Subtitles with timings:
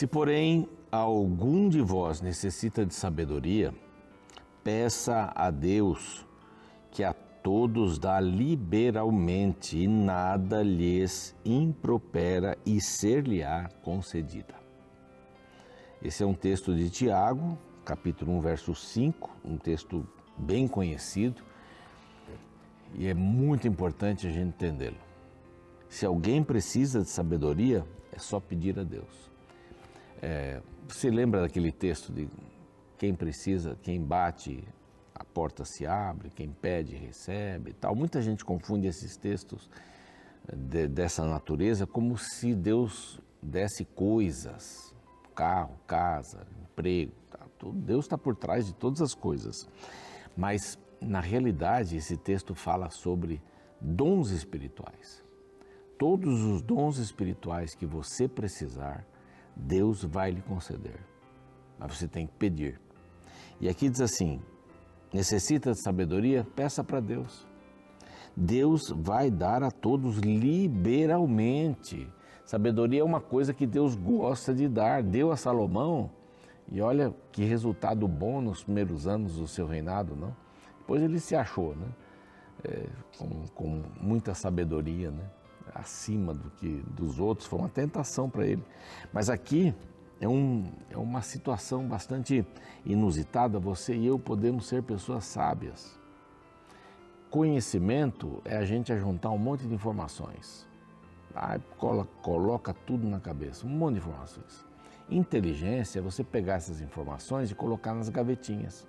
[0.00, 3.74] Se, porém, algum de vós necessita de sabedoria,
[4.64, 6.26] peça a Deus
[6.90, 14.54] que a todos dá liberalmente e nada lhes impropera e ser-lhe-á concedida.
[16.02, 21.42] Esse é um texto de Tiago, capítulo 1, verso 5, um texto bem conhecido
[22.94, 24.96] e é muito importante a gente entendê-lo.
[25.90, 29.29] Se alguém precisa de sabedoria, é só pedir a Deus.
[30.22, 32.28] É, você lembra daquele texto de
[32.98, 34.62] quem precisa, quem bate,
[35.14, 37.94] a porta se abre, quem pede, recebe tal.
[37.94, 39.70] Muita gente confunde esses textos
[40.52, 44.94] de, dessa natureza como se Deus desse coisas,
[45.34, 47.12] carro, casa, emprego.
[47.30, 49.68] Tá, Deus está por trás de todas as coisas.
[50.36, 53.42] Mas, na realidade, esse texto fala sobre
[53.80, 55.24] dons espirituais.
[55.98, 59.06] Todos os dons espirituais que você precisar,
[59.54, 61.00] Deus vai lhe conceder.
[61.78, 62.80] Mas você tem que pedir.
[63.60, 64.40] E aqui diz assim:
[65.12, 66.46] necessita de sabedoria?
[66.56, 67.46] Peça para Deus.
[68.36, 72.08] Deus vai dar a todos liberalmente.
[72.44, 75.02] Sabedoria é uma coisa que Deus gosta de dar.
[75.02, 76.10] Deu a Salomão,
[76.70, 80.34] e olha que resultado bom nos primeiros anos do seu reinado, não?
[80.78, 81.86] Depois ele se achou, né?
[82.62, 82.86] É,
[83.18, 85.24] com, com, muita sabedoria, né?
[85.74, 88.64] Acima do que dos outros, foi uma tentação para ele.
[89.12, 89.74] Mas aqui
[90.20, 92.44] é, um, é uma situação bastante
[92.84, 93.58] inusitada.
[93.58, 95.98] Você e eu podemos ser pessoas sábias.
[97.30, 100.68] Conhecimento é a gente ajuntar um monte de informações.
[101.34, 104.66] Ah, coloca, coloca tudo na cabeça, um monte de informações.
[105.08, 108.86] Inteligência é você pegar essas informações e colocar nas gavetinhas.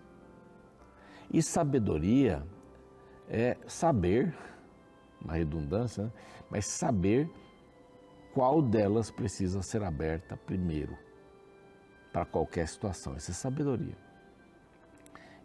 [1.32, 2.44] E sabedoria
[3.30, 4.36] é saber,
[5.24, 6.12] uma redundância, né?
[6.52, 7.30] Mas saber
[8.34, 10.98] qual delas precisa ser aberta primeiro
[12.12, 13.16] para qualquer situação.
[13.16, 13.98] Isso é sabedoria.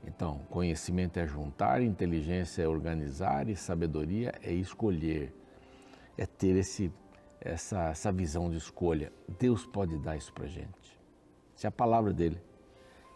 [0.05, 5.33] Então, conhecimento é juntar, inteligência é organizar e sabedoria é escolher,
[6.19, 6.93] é ter esse,
[7.41, 9.12] essa, essa visão de escolha.
[9.38, 10.99] Deus pode dar isso para gente.
[11.55, 12.41] Isso é a palavra dele.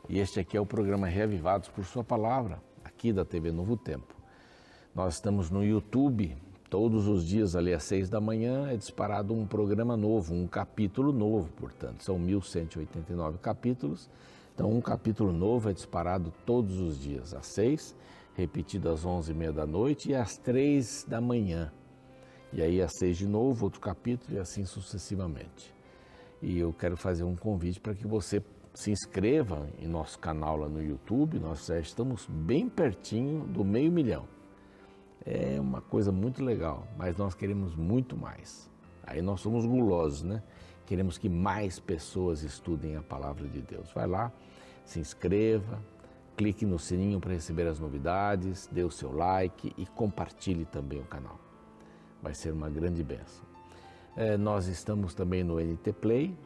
[0.09, 4.15] E este aqui é o programa Reavivados por Sua Palavra, aqui da TV Novo Tempo.
[4.95, 6.37] Nós estamos no YouTube,
[6.71, 11.13] todos os dias ali às seis da manhã é disparado um programa novo, um capítulo
[11.13, 12.03] novo, portanto.
[12.03, 14.09] São 1189 capítulos
[14.61, 17.97] então, um capítulo novo é disparado todos os dias, às seis,
[18.35, 21.73] repetido às onze e meia da noite e às três da manhã.
[22.53, 25.73] E aí, às seis de novo, outro capítulo e assim sucessivamente.
[26.43, 28.43] E eu quero fazer um convite para que você
[28.75, 31.39] se inscreva em nosso canal lá no YouTube.
[31.39, 34.29] Nós já estamos bem pertinho do meio milhão.
[35.25, 38.71] É uma coisa muito legal, mas nós queremos muito mais.
[39.05, 40.43] Aí nós somos gulosos, né?
[40.87, 43.93] Queremos que mais pessoas estudem a palavra de Deus.
[43.93, 44.33] Vai lá,
[44.85, 45.79] se inscreva,
[46.37, 51.05] clique no sininho para receber as novidades, dê o seu like e compartilhe também o
[51.05, 51.39] canal.
[52.23, 53.45] Vai ser uma grande bênção.
[54.17, 56.37] É, nós estamos também no NT Play,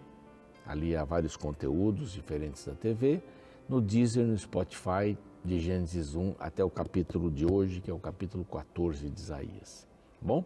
[0.66, 3.22] ali há vários conteúdos diferentes da TV,
[3.68, 7.98] no Deezer, no Spotify, de Gênesis 1 até o capítulo de hoje, que é o
[7.98, 9.86] capítulo 14 de Isaías.
[10.20, 10.44] Bom,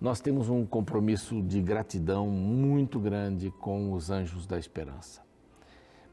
[0.00, 5.22] nós temos um compromisso de gratidão muito grande com os Anjos da Esperança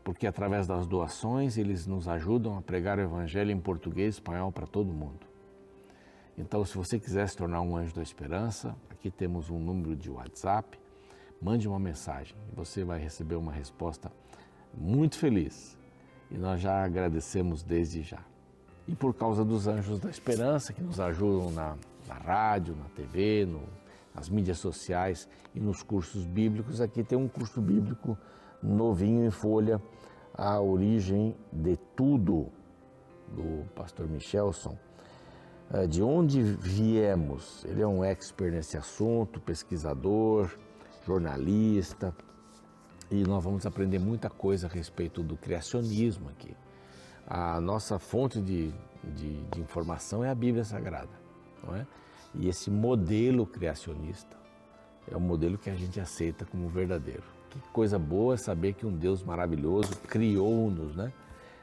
[0.09, 4.51] porque através das doações eles nos ajudam a pregar o Evangelho em português e espanhol
[4.51, 5.27] para todo mundo.
[6.35, 10.09] Então, se você quiser se tornar um anjo da esperança, aqui temos um número de
[10.09, 10.79] WhatsApp,
[11.39, 14.11] mande uma mensagem e você vai receber uma resposta
[14.73, 15.77] muito feliz.
[16.31, 18.19] E nós já agradecemos desde já.
[18.87, 21.75] E por causa dos anjos da esperança que nos ajudam na,
[22.07, 23.61] na rádio, na TV, no,
[24.13, 28.17] nas mídias sociais e nos cursos bíblicos, aqui tem um curso bíblico
[28.61, 29.81] novinho em folha
[30.33, 32.47] a origem de tudo,
[33.27, 34.77] do pastor Michelson.
[35.71, 37.63] É, de onde viemos?
[37.65, 40.49] Ele é um expert nesse assunto, pesquisador,
[41.05, 42.15] jornalista,
[43.11, 46.55] e nós vamos aprender muita coisa a respeito do criacionismo aqui.
[47.27, 48.71] A nossa fonte de,
[49.03, 51.09] de, de informação é a Bíblia Sagrada,
[51.63, 51.85] não é?
[52.35, 54.37] E esse modelo criacionista
[55.11, 57.23] é o modelo que a gente aceita como verdadeiro.
[57.49, 61.11] Que coisa boa saber que um Deus maravilhoso criou-nos, né?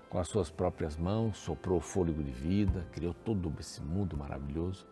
[0.09, 4.87] Com as suas próprias mãos, soprou fôlego de vida, criou todo esse mundo maravilhoso.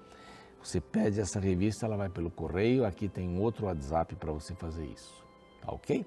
[0.63, 2.85] Você pede essa revista, ela vai pelo correio.
[2.85, 5.25] Aqui tem um outro WhatsApp para você fazer isso.
[5.61, 6.07] Tá ok?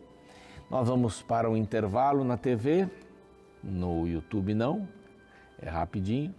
[0.70, 2.90] Nós vamos para um intervalo na TV,
[3.64, 4.86] no YouTube não,
[5.62, 6.36] é rapidinho.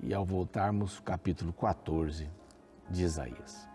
[0.00, 2.28] E ao voltarmos, capítulo 14
[2.90, 3.67] de Isaías.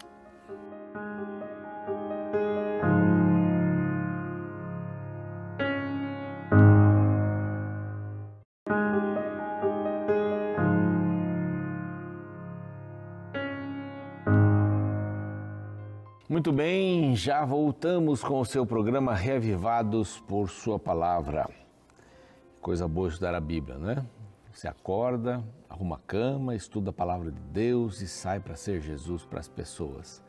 [16.44, 21.50] Muito bem, já voltamos com o seu programa Reavivados por Sua Palavra.
[22.60, 24.06] Coisa boa estudar a Bíblia, né?
[24.51, 29.24] Você acorda, arruma a cama, estuda a palavra de Deus e sai para ser Jesus
[29.24, 30.22] para as pessoas.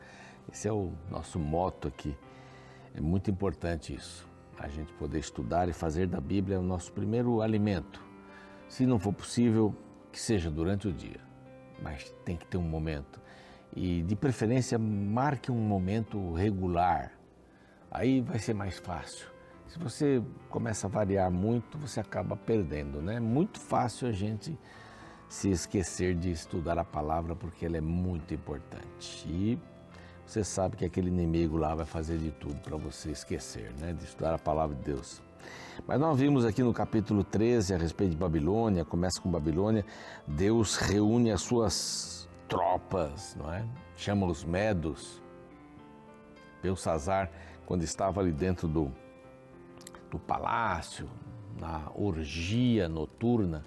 [0.49, 2.17] Esse é o nosso moto aqui.
[2.95, 4.25] É muito importante isso.
[4.57, 8.01] A gente poder estudar e fazer da Bíblia o nosso primeiro alimento.
[8.69, 9.75] Se não for possível,
[10.13, 11.19] que seja durante o dia,
[11.83, 13.24] mas tem que ter um momento.
[13.73, 17.11] E de preferência, marque um momento regular.
[17.91, 19.27] Aí vai ser mais fácil.
[19.67, 23.15] Se você começa a variar muito, você acaba perdendo, né?
[23.15, 24.57] É muito fácil a gente
[25.27, 29.27] se esquecer de estudar a palavra porque ela é muito importante.
[29.27, 29.59] E
[30.25, 33.93] você sabe que aquele inimigo lá vai fazer de tudo para você esquecer, né?
[33.93, 35.21] De estudar a palavra de Deus.
[35.85, 39.85] Mas nós vimos aqui no capítulo 13 a respeito de Babilônia, começa com Babilônia,
[40.25, 42.14] Deus reúne as suas
[42.47, 43.65] tropas, não é?
[43.95, 45.21] Chama os medos.
[46.61, 47.29] Belsazar,
[47.65, 48.91] quando estava ali dentro do,
[50.09, 51.09] do palácio,
[51.59, 53.63] na orgia noturna,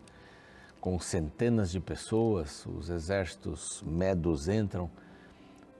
[0.81, 4.91] com centenas de pessoas, os exércitos medos entram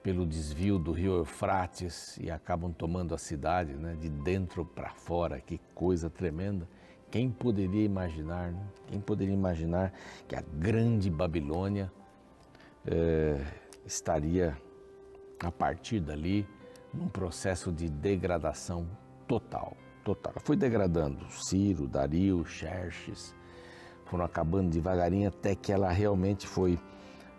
[0.03, 5.39] pelo desvio do rio Eufrates e acabam tomando a cidade né, de dentro para fora.
[5.39, 6.67] Que coisa tremenda!
[7.11, 8.51] Quem poderia imaginar?
[8.51, 8.63] Né?
[8.87, 9.91] Quem poderia imaginar
[10.27, 11.91] que a grande Babilônia
[12.85, 13.39] é,
[13.85, 14.57] estaria
[15.43, 16.47] a partir dali
[16.93, 18.87] num processo de degradação
[19.27, 20.33] total, total.
[20.37, 23.35] Foi degradando Ciro, Dario, Xerxes,
[24.05, 26.79] foram acabando devagarinho até que ela realmente foi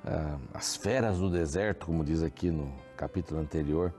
[0.05, 3.93] ah, as feras do deserto, como diz aqui no capítulo anterior,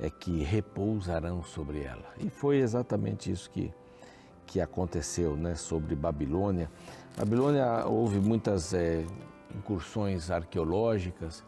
[0.00, 2.06] é que repousarão sobre ela.
[2.18, 3.72] E foi exatamente isso que,
[4.46, 6.70] que aconteceu né, sobre Babilônia.
[7.16, 9.04] Babilônia houve muitas é,
[9.56, 11.44] incursões arqueológicas,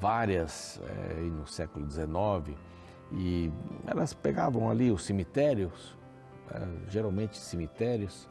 [0.00, 2.56] várias é, no século XIX,
[3.12, 3.52] e
[3.86, 5.96] elas pegavam ali os cemitérios,
[6.50, 8.28] é, geralmente cemitérios,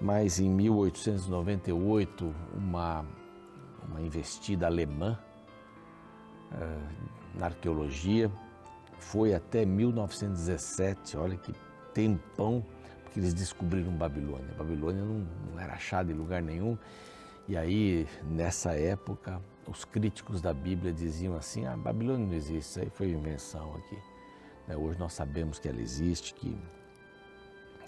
[0.00, 3.04] mas em 1898 uma
[3.88, 5.18] uma investida alemã
[6.52, 8.30] uh, na arqueologia.
[8.98, 11.54] Foi até 1917, olha que
[11.92, 12.64] tempão,
[13.02, 14.54] porque eles descobriram Babilônia.
[14.56, 16.78] Babilônia não, não era achada em lugar nenhum.
[17.46, 22.80] E aí, nessa época, os críticos da Bíblia diziam assim: ah, Babilônia não existe, isso
[22.80, 23.98] aí foi invenção aqui.
[24.66, 26.56] Né, hoje nós sabemos que ela existe, que,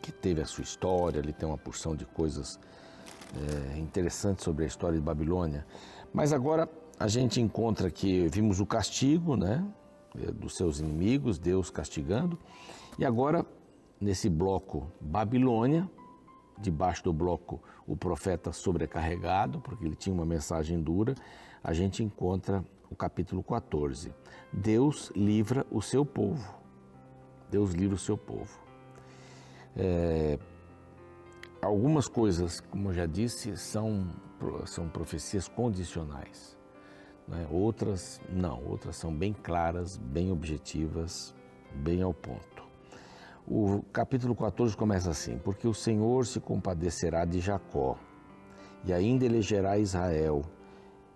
[0.02, 2.60] que teve a sua história, ele tem uma porção de coisas
[3.34, 5.66] é, interessante sobre a história de Babilônia.
[6.12, 6.68] Mas agora
[6.98, 9.64] a gente encontra que vimos o castigo, né,
[10.34, 12.38] dos seus inimigos, Deus castigando,
[12.98, 13.44] e agora
[14.00, 15.88] nesse bloco Babilônia,
[16.58, 21.14] debaixo do bloco o profeta sobrecarregado, porque ele tinha uma mensagem dura,
[21.62, 24.12] a gente encontra o capítulo 14.
[24.52, 26.54] Deus livra o seu povo.
[27.50, 28.58] Deus livra o seu povo.
[29.76, 30.38] É,
[31.66, 34.06] Algumas coisas, como eu já disse, são,
[34.66, 36.56] são profecias condicionais.
[37.26, 37.46] Né?
[37.50, 41.34] Outras não, outras são bem claras, bem objetivas,
[41.74, 42.65] bem ao ponto.
[43.48, 47.96] O capítulo 14 começa assim: Porque o Senhor se compadecerá de Jacó,
[48.84, 50.42] e ainda elegerá Israel,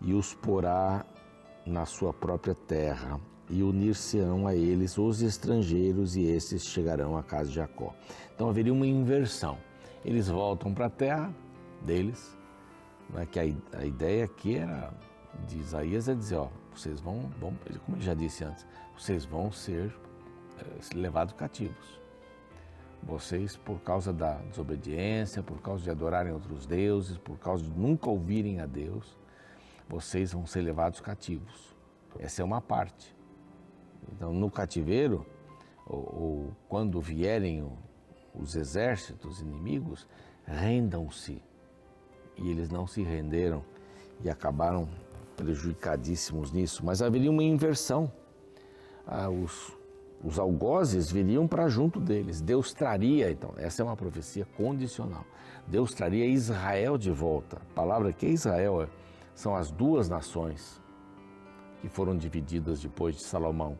[0.00, 1.04] e os porá
[1.66, 7.48] na sua própria terra, e unir-se-ão a eles os estrangeiros, e esses chegarão à casa
[7.48, 7.94] de Jacó.
[8.34, 9.58] Então haveria uma inversão
[10.04, 11.34] eles voltam para a terra
[11.82, 12.36] deles,
[13.10, 14.92] né, que a, ideia aqui era
[15.46, 19.50] de Isaías é dizer, ó, vocês vão, vão como ele já disse antes, vocês vão
[19.52, 19.94] ser
[20.58, 21.99] é, levados cativos.
[23.02, 28.10] Vocês, por causa da desobediência, por causa de adorarem outros deuses, por causa de nunca
[28.10, 29.16] ouvirem a Deus,
[29.88, 31.74] vocês vão ser levados cativos.
[32.18, 33.16] Essa é uma parte.
[34.12, 35.26] Então, no cativeiro,
[35.86, 37.66] ou, ou quando vierem
[38.34, 40.06] os exércitos inimigos,
[40.44, 41.42] rendam-se.
[42.36, 43.64] E eles não se renderam
[44.22, 44.88] e acabaram
[45.36, 46.84] prejudicadíssimos nisso.
[46.84, 48.10] Mas haveria uma inversão.
[49.06, 49.76] Ah, os,
[50.22, 52.40] os algozes viriam para junto deles.
[52.40, 55.24] Deus traria, então, essa é uma profecia condicional.
[55.66, 57.56] Deus traria Israel de volta.
[57.56, 58.86] A palavra que é Israel
[59.34, 60.80] são as duas nações
[61.80, 63.78] que foram divididas depois de Salomão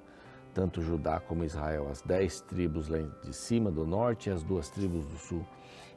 [0.52, 4.68] tanto Judá como Israel, as dez tribos lá de cima, do norte, e as duas
[4.68, 5.44] tribos do sul,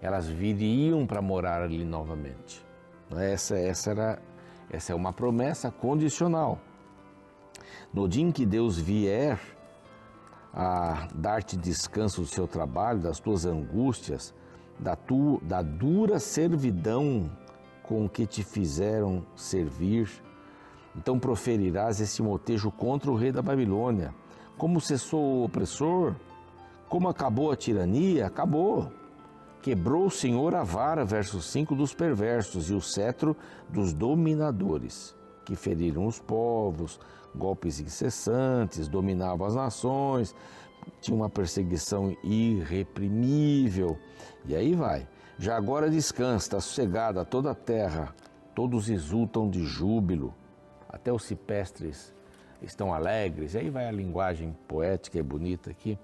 [0.02, 2.64] elas viriam para morar ali novamente.
[3.12, 4.20] Essa, essa, era,
[4.70, 6.60] essa é uma promessa condicional.
[7.94, 9.40] No dia em que Deus vier
[10.54, 14.34] a dar-te descanso do seu trabalho, das tuas angústias,
[14.80, 17.30] da, tu, da dura servidão
[17.82, 20.10] com que te fizeram servir,
[20.96, 24.14] então proferirás esse motejo contra o rei da Babilônia
[24.58, 26.16] Como cessou o opressor?
[26.88, 28.28] Como acabou a tirania?
[28.28, 28.92] Acabou.
[29.62, 33.36] Quebrou o Senhor a vara, verso 5, dos perversos e o cetro
[33.70, 37.00] dos dominadores, que feriram os povos,
[37.36, 40.36] golpes incessantes, dominavam as nações,
[41.02, 43.98] tinha uma perseguição irreprimível.
[44.46, 45.08] E aí vai.
[45.38, 48.16] Já agora descansa, está sossegada toda a terra,
[48.54, 50.34] todos exultam de júbilo,
[50.88, 52.14] até os cipestres
[52.62, 53.54] estão alegres.
[53.54, 55.98] E aí vai a linguagem poética e bonita aqui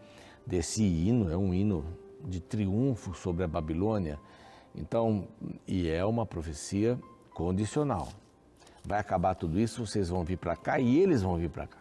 [0.45, 1.85] desse hino, é um hino
[2.25, 4.19] de triunfo sobre a Babilônia.
[4.75, 5.27] Então,
[5.67, 6.99] e é uma profecia
[7.33, 8.09] condicional.
[8.89, 11.77] Vai acabar tudo isso, vocês vão vir para cá e eles vão vir para cá.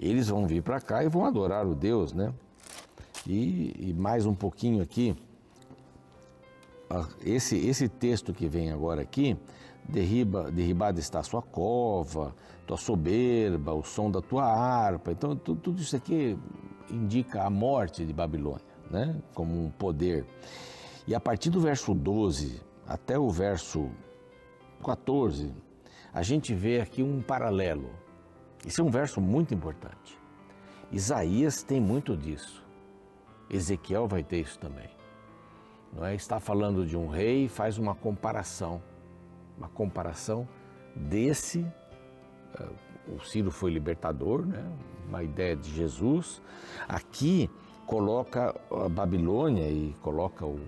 [0.00, 2.34] Eles vão vir para cá e vão adorar o Deus, né?
[3.24, 5.16] E, e mais um pouquinho aqui,
[7.24, 9.36] esse, esse texto que vem agora aqui,
[9.88, 12.34] derriba, derribada está a sua cova,
[12.66, 15.12] tua soberba, o som da tua harpa.
[15.12, 16.36] Então, tudo, tudo isso aqui
[16.90, 19.14] indica a morte de Babilônia, né?
[19.34, 20.26] como um poder.
[21.06, 23.88] E a partir do verso 12 até o verso
[24.82, 25.67] 14,
[26.12, 27.90] a gente vê aqui um paralelo.
[28.66, 30.18] Isso é um verso muito importante.
[30.90, 32.64] Isaías tem muito disso.
[33.50, 34.88] Ezequiel vai ter isso também.
[35.92, 36.14] Não é?
[36.14, 38.82] Está falando de um rei e faz uma comparação,
[39.56, 40.46] uma comparação
[40.94, 41.60] desse.
[42.58, 44.64] Uh, o Ciro foi libertador, né?
[45.06, 46.42] uma ideia de Jesus.
[46.86, 47.50] Aqui
[47.86, 50.60] coloca a Babilônia e coloca o,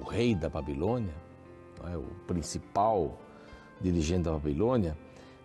[0.00, 1.14] o rei da Babilônia,
[1.90, 1.96] é?
[1.96, 3.18] o principal
[3.80, 4.96] dirigente da Babilônia,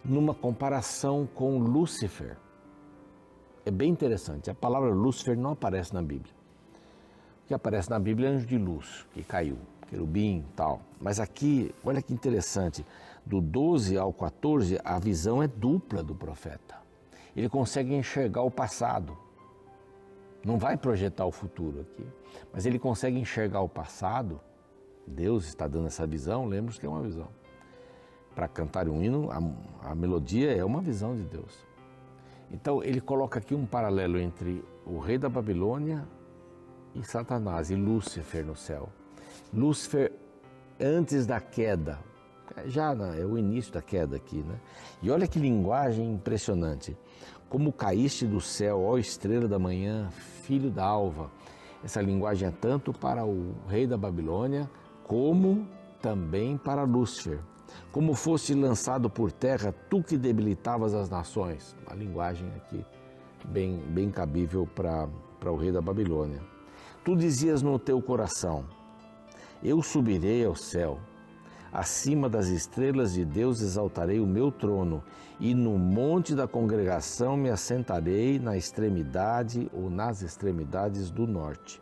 [0.03, 2.37] numa comparação com Lúcifer.
[3.65, 6.33] É bem interessante, a palavra Lúcifer não aparece na Bíblia.
[7.43, 9.57] O que aparece na Bíblia é anjo de luz, que caiu,
[9.87, 10.81] querubim tal.
[10.99, 12.85] Mas aqui, olha que interessante,
[13.25, 16.75] do 12 ao 14, a visão é dupla do profeta.
[17.35, 19.15] Ele consegue enxergar o passado.
[20.43, 22.05] Não vai projetar o futuro aqui,
[22.51, 24.41] mas ele consegue enxergar o passado.
[25.05, 27.27] Deus está dando essa visão, lembra que é uma visão
[28.35, 31.65] para cantar um hino, a, a melodia é uma visão de Deus.
[32.51, 36.07] Então ele coloca aqui um paralelo entre o rei da Babilônia
[36.93, 38.89] e Satanás e Lúcifer no céu.
[39.53, 40.11] Lúcifer
[40.79, 41.99] antes da queda,
[42.65, 44.59] já é o início da queda aqui, né?
[45.01, 46.97] E olha que linguagem impressionante.
[47.49, 50.09] Como caíste do céu, ó estrela da manhã,
[50.43, 51.29] filho da alva.
[51.83, 54.69] Essa linguagem é tanto para o rei da Babilônia
[55.03, 55.67] como
[56.01, 57.39] também para Lúcifer.
[57.91, 61.75] Como foste lançado por terra, tu que debilitavas as nações.
[61.85, 62.85] A linguagem aqui
[63.43, 65.09] bem, bem cabível para
[65.51, 66.41] o rei da Babilônia.
[67.03, 68.63] Tu dizias no teu coração:
[69.61, 70.99] Eu subirei ao céu,
[71.69, 75.03] acima das estrelas de Deus exaltarei o meu trono,
[75.37, 81.81] e no monte da congregação me assentarei na extremidade ou nas extremidades do norte.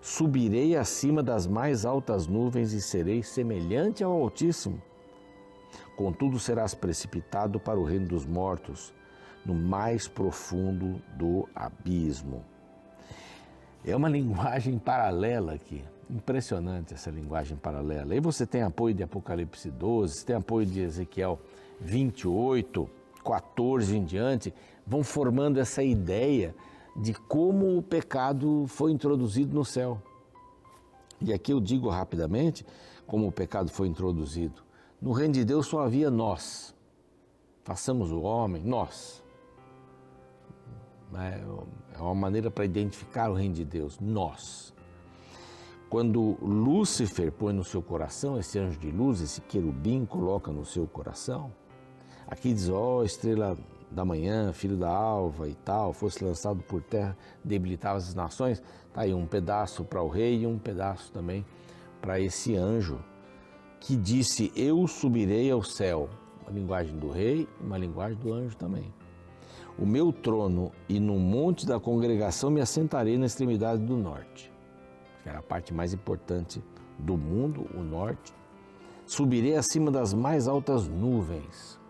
[0.00, 4.80] Subirei acima das mais altas nuvens e serei semelhante ao Altíssimo
[5.96, 8.92] Contudo, serás precipitado para o reino dos mortos,
[9.44, 12.44] no mais profundo do abismo.
[13.84, 15.84] É uma linguagem paralela aqui.
[16.08, 18.14] Impressionante essa linguagem paralela.
[18.14, 21.38] Aí você tem apoio de Apocalipse 12, você tem apoio de Ezequiel
[21.80, 22.88] 28,
[23.24, 24.52] 14 em diante,
[24.86, 26.54] vão formando essa ideia
[26.96, 30.00] de como o pecado foi introduzido no céu.
[31.20, 32.66] E aqui eu digo rapidamente
[33.06, 34.62] como o pecado foi introduzido.
[35.02, 36.72] No reino de Deus só havia nós.
[37.64, 39.20] Façamos o homem, nós.
[41.12, 41.42] É,
[41.96, 44.72] é uma maneira para identificar o reino de Deus, nós.
[45.90, 50.86] Quando Lúcifer põe no seu coração, esse anjo de luz, esse querubim coloca no seu
[50.86, 51.52] coração,
[52.28, 53.58] aqui diz, ó oh, estrela
[53.90, 58.62] da manhã, filho da alva e tal, fosse lançado por terra, debilitava as nações,
[58.94, 61.44] tá aí um pedaço para o rei e um pedaço também
[62.00, 63.00] para esse anjo
[63.82, 66.08] que disse: Eu subirei ao céu.
[66.42, 68.92] Uma linguagem do rei uma linguagem do anjo também.
[69.78, 74.52] O meu trono e no monte da congregação me assentarei na extremidade do norte,
[75.22, 76.62] que era a parte mais importante
[76.98, 78.32] do mundo, o norte.
[79.06, 81.80] Subirei acima das mais altas nuvens.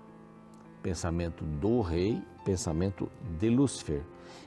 [0.82, 4.02] Pensamento do rei, pensamento de Lúcifer,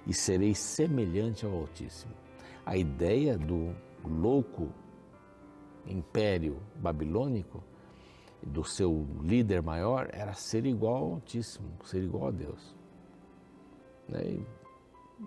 [0.07, 2.13] e serei semelhante ao Altíssimo.
[2.65, 4.69] A ideia do louco
[5.87, 7.63] império babilônico,
[8.45, 12.75] do seu líder maior, era ser igual ao Altíssimo, ser igual a Deus.
[14.07, 14.39] Né?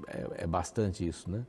[0.07, 1.45] É, é bastante isso, né?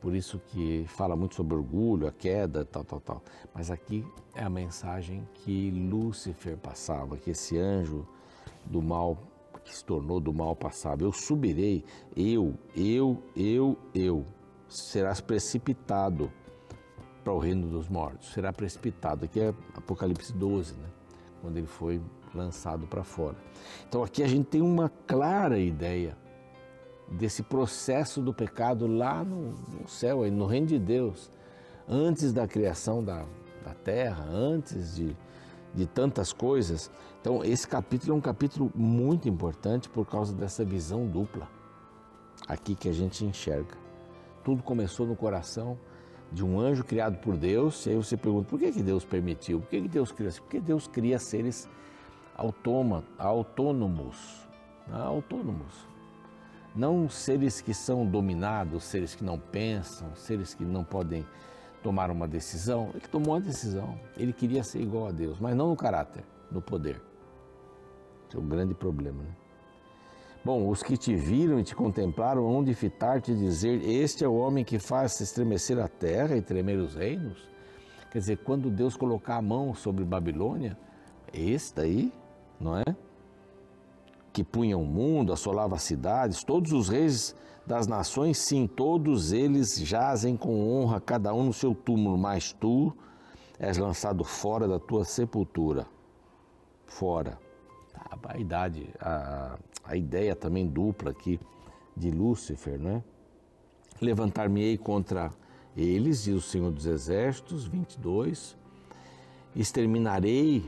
[0.00, 3.22] Por isso que fala muito sobre orgulho, a queda, tal, tal, tal.
[3.54, 8.06] Mas aqui é a mensagem que Lúcifer passava, que esse anjo
[8.66, 9.16] do mal
[9.64, 11.04] que se tornou do mal passado.
[11.04, 11.84] Eu subirei,
[12.16, 14.24] eu, eu, eu, eu.
[14.68, 16.32] Serás precipitado
[17.22, 18.32] para o reino dos mortos.
[18.32, 19.24] Será precipitado.
[19.24, 20.88] Aqui é Apocalipse 12, né?
[21.40, 22.00] quando ele foi
[22.34, 23.36] lançado para fora.
[23.88, 26.16] Então aqui a gente tem uma clara ideia
[27.08, 31.30] desse processo do pecado lá no, no céu, no reino de Deus,
[31.86, 33.24] antes da criação da,
[33.64, 35.14] da terra, antes de,
[35.74, 36.90] de tantas coisas.
[37.20, 41.48] Então, esse capítulo é um capítulo muito importante por causa dessa visão dupla
[42.48, 43.76] aqui que a gente enxerga.
[44.42, 45.78] Tudo começou no coração
[46.32, 49.60] de um anjo criado por Deus, e aí você pergunta por que, que Deus permitiu?
[49.60, 50.30] Por que, que Deus cria?
[50.30, 51.68] Porque Deus cria seres
[52.34, 54.48] autôma, autônomos,
[54.86, 55.00] né?
[55.00, 55.86] autônomos.
[56.74, 61.26] Não seres que são dominados, seres que não pensam, seres que não podem
[61.82, 62.90] tomar uma decisão.
[62.94, 63.98] Ele tomou uma decisão.
[64.16, 67.02] Ele queria ser igual a Deus, mas não no caráter, no poder.
[68.26, 69.22] Esse é o grande problema.
[69.22, 69.41] Né?
[70.44, 74.34] Bom, os que te viram e te contemplaram hão de fitar-te dizer: Este é o
[74.34, 77.48] homem que faz estremecer a terra e tremer os reinos.
[78.10, 80.76] Quer dizer, quando Deus colocar a mão sobre Babilônia,
[81.32, 82.12] esse daí,
[82.60, 82.84] não é?
[84.32, 89.78] Que punha o mundo, assolava as cidades, todos os reis das nações, sim, todos eles
[89.78, 92.92] jazem com honra, cada um no seu túmulo, mas tu
[93.58, 95.86] és lançado fora da tua sepultura.
[96.86, 97.38] Fora.
[97.92, 101.40] Tá, a idade, a, a ideia também dupla aqui
[101.96, 103.02] de Lúcifer, né?
[104.00, 105.30] Levantar-me-ei contra
[105.76, 108.56] eles, diz o Senhor dos Exércitos, 22.
[109.54, 110.64] Exterminarei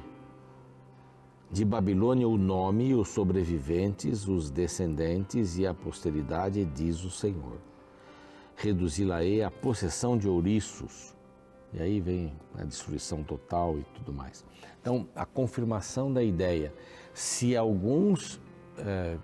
[1.51, 7.59] de Babilônia o nome, os sobreviventes, os descendentes e a posteridade, diz o Senhor.
[8.57, 11.15] Reduzi-la-ei à possessão de ouriços.
[11.73, 14.45] E aí vem a destruição total e tudo mais.
[14.81, 16.73] Então, a confirmação da ideia.
[17.13, 18.41] Se alguns.
[18.79, 19.17] É,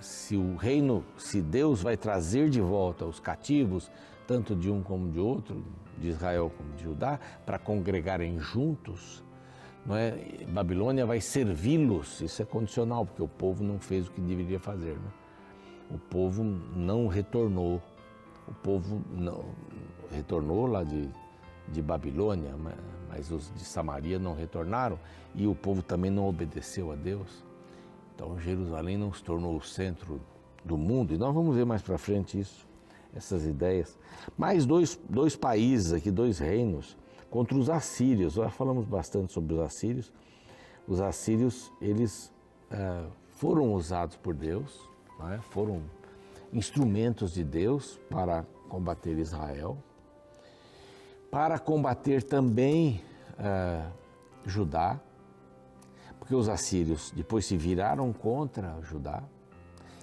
[0.00, 3.90] se o reino, se Deus vai trazer de volta os cativos,
[4.26, 5.64] tanto de um como de outro,
[5.98, 9.24] de Israel como de Judá, para congregarem juntos,
[9.86, 10.12] não é?
[10.48, 14.94] Babilônia vai servi-los, isso é condicional, porque o povo não fez o que deveria fazer.
[14.94, 15.10] Né?
[15.90, 17.82] O povo não retornou,
[18.48, 19.44] o povo não
[20.10, 21.08] retornou lá de,
[21.68, 22.54] de Babilônia,
[23.08, 24.98] mas os de Samaria não retornaram
[25.34, 27.44] e o povo também não obedeceu a Deus.
[28.14, 30.20] Então Jerusalém não se tornou o centro
[30.64, 32.66] do mundo e nós vamos ver mais para frente isso,
[33.14, 33.98] essas ideias.
[34.36, 36.96] Mais dois, dois países aqui, dois reinos
[37.30, 38.34] contra os assírios.
[38.34, 40.12] Já falamos bastante sobre os assírios.
[40.86, 42.32] Os assírios, eles
[42.70, 44.88] é, foram usados por Deus,
[45.32, 45.38] é?
[45.50, 45.82] foram
[46.52, 49.76] instrumentos de Deus para combater Israel,
[51.30, 53.02] para combater também
[53.38, 53.84] é,
[54.46, 55.00] Judá,
[56.24, 59.22] porque os assírios depois se viraram contra Judá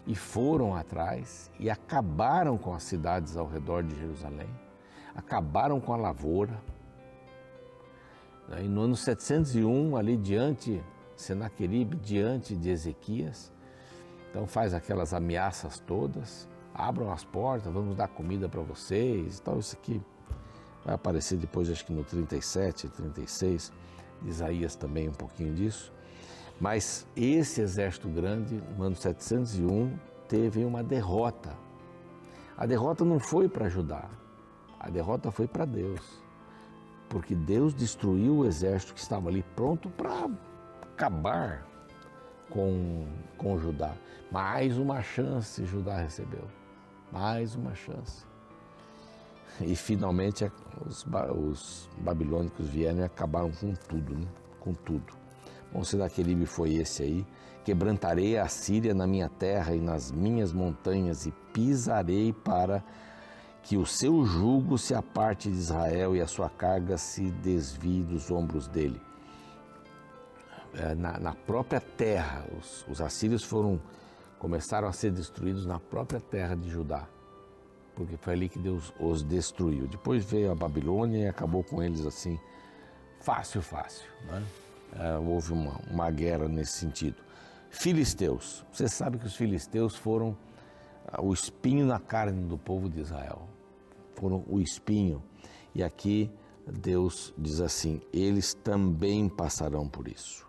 [0.06, 4.48] e foram atrás e acabaram com as cidades ao redor de Jerusalém,
[5.16, 6.62] acabaram com a lavoura,
[8.60, 10.84] e no ano 701, ali diante,
[11.16, 13.52] Senaqueribe, diante de Ezequias,
[14.30, 19.58] então faz aquelas ameaças todas, abram as portas, vamos dar comida para vocês e tal.
[19.58, 20.00] Isso aqui
[20.86, 23.74] vai aparecer depois, acho que no 37, 36,
[24.24, 25.92] Isaías também um pouquinho disso.
[26.62, 29.98] Mas esse exército grande, no ano 701,
[30.30, 31.58] teve uma derrota.
[32.56, 34.08] A derrota não foi para Judá,
[34.80, 36.22] a derrota foi para Deus
[37.12, 40.30] porque Deus destruiu o exército que estava ali pronto para
[40.82, 41.68] acabar
[42.50, 43.06] com,
[43.38, 43.94] com Judá.
[44.32, 46.48] Mais uma chance Judá recebeu.
[47.12, 48.26] Mais uma chance.
[49.60, 50.50] E finalmente
[50.88, 54.28] os, os babilônicos vieram e acabaram com tudo, né?
[54.62, 55.21] com tudo.
[55.72, 57.26] Bom, Senaqueribe foi esse aí.
[57.64, 62.84] Quebrantarei a Síria na minha terra e nas minhas montanhas e pisarei para
[63.64, 68.32] que o seu jugo se aparte de Israel e a sua carga se desvie dos
[68.32, 69.00] ombros dele.
[70.74, 73.80] É, na, na própria terra, os, os assírios foram
[74.40, 77.08] começaram a ser destruídos na própria terra de Judá,
[77.96, 79.86] porque foi ali que Deus os destruiu.
[79.88, 82.40] Depois veio a Babilônia e acabou com eles assim,
[83.20, 84.10] fácil, fácil.
[84.26, 84.44] Né?
[85.00, 87.16] É, houve uma, uma guerra nesse sentido.
[87.70, 90.38] Filisteus, você sabe que os filisteus foram
[91.08, 93.48] ah, o espinho na carne do povo de Israel
[94.22, 95.24] foram o espinho.
[95.74, 96.30] E aqui
[96.68, 100.48] Deus diz assim: eles também passarão por isso.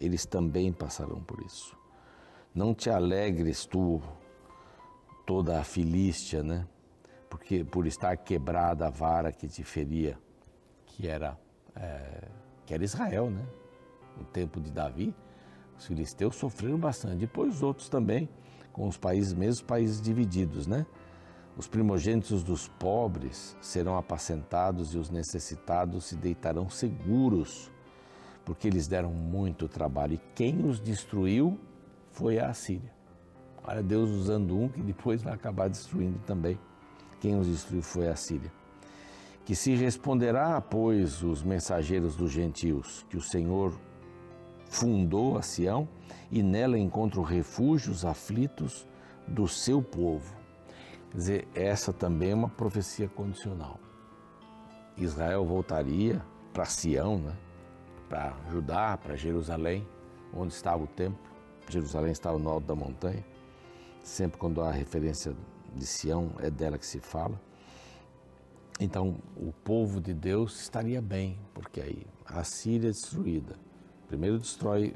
[0.00, 1.76] Eles também passarão por isso.
[2.54, 4.02] Não te alegres tu,
[5.24, 6.66] toda a Filístia, né?
[7.30, 10.18] Porque por estar quebrada a vara que te feria,
[10.86, 11.38] que era,
[11.74, 12.28] é,
[12.64, 13.44] que era Israel, né?
[14.16, 15.14] No tempo de Davi,
[15.78, 18.28] Os filisteus sofreram bastante, depois os outros também,
[18.72, 20.86] com os países, mesmos países divididos, né?
[21.56, 27.70] Os primogênitos dos pobres serão apacentados e os necessitados se deitarão seguros,
[28.44, 30.14] porque eles deram muito trabalho.
[30.14, 31.58] E quem os destruiu
[32.10, 32.92] foi a Assíria.
[33.64, 36.58] Olha, Deus usando um que depois vai acabar destruindo também.
[37.20, 38.52] Quem os destruiu foi a Síria.
[39.44, 43.72] Que se responderá, pois, os mensageiros dos gentios, que o Senhor
[44.68, 45.88] fundou a Sião
[46.30, 48.86] e nela encontra refúgios aflitos
[49.26, 50.34] do seu povo.
[51.10, 53.78] Quer dizer, essa também é uma profecia condicional.
[54.96, 57.36] Israel voltaria para Sião, né?
[58.08, 59.86] para Judá, para Jerusalém,
[60.32, 61.18] onde estava o templo.
[61.68, 63.24] Jerusalém estava no alto da montanha.
[64.02, 65.34] Sempre quando há referência
[65.74, 67.40] de Sião, é dela que se fala.
[68.78, 73.58] Então, o povo de Deus estaria bem, porque aí a Síria é destruída.
[74.06, 74.94] Primeiro destrói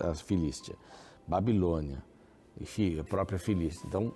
[0.00, 0.76] a Filístia,
[1.26, 2.02] Babilônia,
[2.60, 3.86] e a própria Filístia.
[3.86, 4.12] Então,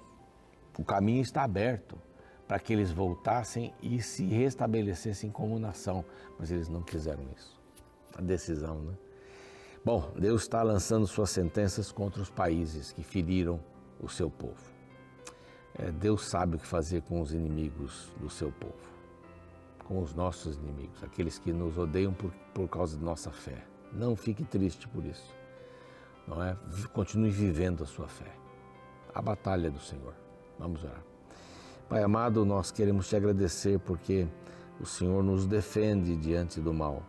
[0.78, 1.98] o caminho está aberto
[2.46, 6.04] para que eles voltassem e se restabelecessem como nação,
[6.38, 7.58] mas eles não quiseram isso.
[8.14, 8.94] A decisão, né?
[9.84, 13.60] Bom, Deus está lançando suas sentenças contra os países que feriram
[14.00, 14.74] o seu povo.
[15.78, 18.74] É, Deus sabe o que fazer com os inimigos do seu povo,
[19.84, 23.64] com os nossos inimigos, aqueles que nos odeiam por, por causa de nossa fé.
[23.92, 25.34] Não fique triste por isso.
[26.26, 26.56] Não é?
[26.92, 28.32] Continue vivendo a sua fé.
[29.14, 30.14] A batalha do Senhor.
[30.58, 31.02] Vamos orar.
[31.88, 34.26] Pai amado, nós queremos te agradecer porque
[34.80, 37.02] o Senhor nos defende diante do mal.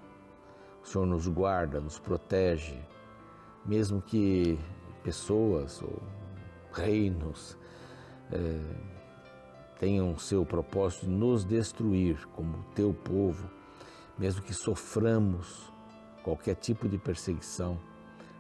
[0.84, 2.80] O Senhor nos guarda, nos protege,
[3.66, 4.58] mesmo que
[5.04, 6.02] pessoas ou
[6.72, 7.58] reinos
[8.32, 8.60] é,
[9.80, 13.50] tenham seu propósito de nos destruir como teu povo,
[14.18, 15.72] mesmo que soframos
[16.28, 17.80] qualquer tipo de perseguição,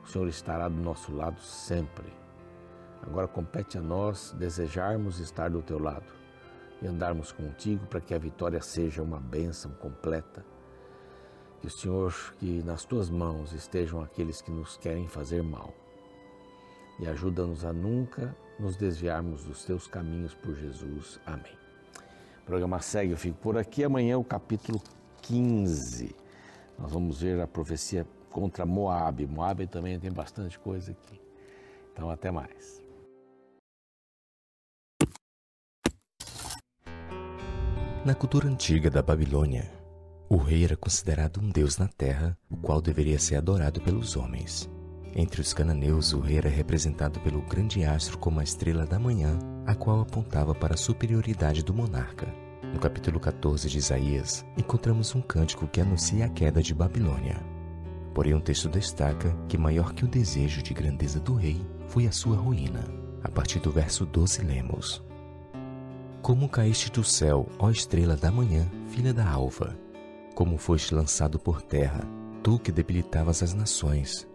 [0.04, 2.12] o Senhor estará do nosso lado sempre.
[3.02, 6.12] Agora compete a nós desejarmos estar do teu lado
[6.82, 10.46] e andarmos contigo para que a vitória seja uma bênção completa.
[11.62, 15.74] Que o Senhor, que nas tuas mãos estejam aqueles que nos querem fazer mal.
[17.00, 21.22] E ajuda-nos a nunca nos desviarmos dos teus caminhos por Jesus.
[21.26, 21.58] Amém.
[22.42, 23.82] O programa segue, eu fico por aqui.
[23.82, 24.82] Amanhã o capítulo
[25.22, 26.27] 15.
[26.78, 29.26] Nós vamos ver a profecia contra Moab.
[29.26, 31.20] Moab também tem bastante coisa aqui.
[31.94, 32.82] Então até mais.
[38.06, 39.70] Na cultura antiga da Babilônia,
[40.30, 44.70] o rei era considerado um deus na terra, o qual deveria ser adorado pelos homens.
[45.16, 49.40] Entre os cananeus, o rei era representado pelo grande astro como a estrela da manhã,
[49.66, 52.47] a qual apontava para a superioridade do monarca.
[52.74, 57.38] No capítulo 14 de Isaías, encontramos um cântico que anuncia a queda de Babilônia.
[58.14, 62.12] Porém, o texto destaca que maior que o desejo de grandeza do rei foi a
[62.12, 62.84] sua ruína.
[63.24, 65.04] A partir do verso 12 lemos:
[66.22, 69.78] Como caíste do céu, ó estrela da manhã, filha da alva,
[70.36, 72.04] como foste lançado por terra,
[72.44, 74.28] tu que debilitavas as nações,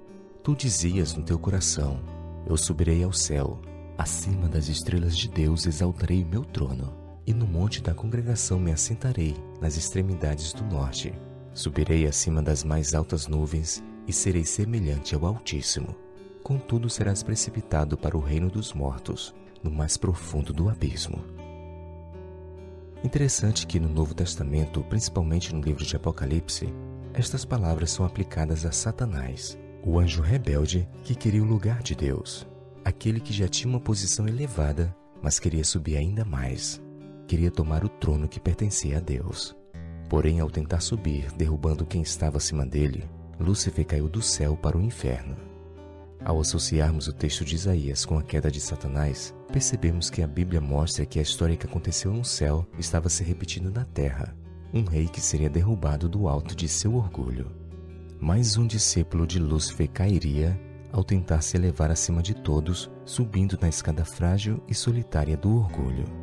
[0.42, 2.00] Tu dizias no teu coração:
[2.44, 3.60] Eu subirei ao céu,
[3.96, 6.92] acima das estrelas de Deus exaltarei o meu trono,
[7.26, 11.12] e no monte da congregação me assentarei, nas extremidades do norte.
[11.54, 15.94] Subirei acima das mais altas nuvens e serei semelhante ao Altíssimo.
[16.42, 21.24] Contudo, serás precipitado para o reino dos mortos, no mais profundo do abismo.
[23.04, 26.72] Interessante que no Novo Testamento, principalmente no livro de Apocalipse,
[27.12, 32.46] estas palavras são aplicadas a Satanás, o anjo rebelde que queria o lugar de Deus,
[32.84, 36.80] aquele que já tinha uma posição elevada, mas queria subir ainda mais.
[37.26, 39.56] Queria tomar o trono que pertencia a Deus.
[40.08, 43.08] Porém, ao tentar subir, derrubando quem estava acima dele,
[43.40, 45.36] Lúcifer caiu do céu para o inferno.
[46.24, 50.60] Ao associarmos o texto de Isaías com a queda de Satanás, percebemos que a Bíblia
[50.60, 54.36] mostra que a história que aconteceu no céu estava se repetindo na terra.
[54.72, 57.62] Um rei que seria derrubado do alto de seu orgulho
[58.22, 60.56] mais um discípulo de Lúcifer cairia
[60.92, 66.21] ao tentar se elevar acima de todos, subindo na escada frágil e solitária do orgulho.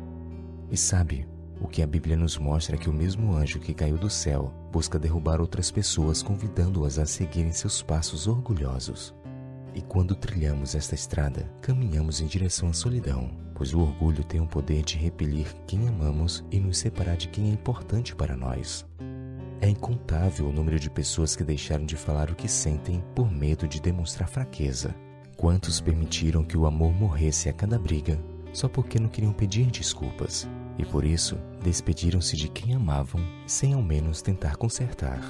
[0.70, 1.26] E sabe,
[1.60, 4.54] o que a Bíblia nos mostra é que o mesmo anjo que caiu do céu
[4.70, 9.12] busca derrubar outras pessoas, convidando-as a seguirem seus passos orgulhosos.
[9.74, 14.46] E quando trilhamos esta estrada, caminhamos em direção à solidão, pois o orgulho tem o
[14.46, 18.86] poder de repelir quem amamos e nos separar de quem é importante para nós.
[19.60, 23.68] É incontável o número de pessoas que deixaram de falar o que sentem por medo
[23.68, 24.94] de demonstrar fraqueza.
[25.36, 28.18] Quantos permitiram que o amor morresse a cada briga
[28.52, 33.82] só porque não queriam pedir desculpas e por isso despediram-se de quem amavam sem ao
[33.82, 35.20] menos tentar consertar.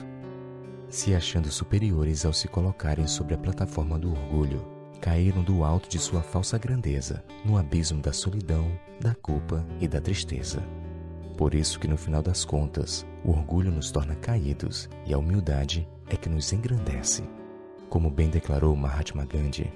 [0.89, 4.67] se achando superiores ao se colocarem sobre a plataforma do orgulho,
[5.01, 10.01] caíram do alto de sua falsa grandeza, no abismo da solidão, da culpa e da
[10.01, 10.63] tristeza.
[11.37, 15.89] Por isso que no final das contas, o orgulho nos torna caídos e a humildade
[16.09, 17.23] é que nos engrandece.
[17.89, 19.73] Como bem declarou Mahatma Gandhi,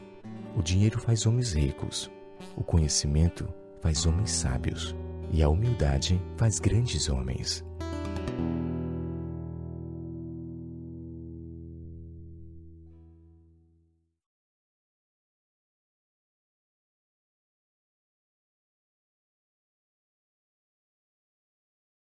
[0.57, 2.11] o dinheiro faz homens ricos,
[2.57, 3.49] o conhecimento
[3.81, 4.95] faz homens sábios
[5.31, 7.65] e a humildade faz grandes homens.